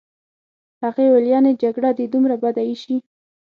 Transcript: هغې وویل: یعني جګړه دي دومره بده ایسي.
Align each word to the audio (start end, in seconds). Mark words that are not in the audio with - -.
هغې 0.83 1.05
وویل: 1.07 1.25
یعني 1.33 1.51
جګړه 1.63 1.89
دي 1.97 2.05
دومره 2.13 2.35
بده 2.43 2.61
ایسي. 2.69 2.97